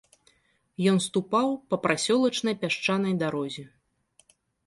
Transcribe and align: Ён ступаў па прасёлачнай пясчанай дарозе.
Ён 0.91 0.95
ступаў 1.07 1.47
па 1.73 1.79
прасёлачнай 1.83 2.55
пясчанай 2.63 3.13
дарозе. 3.25 3.63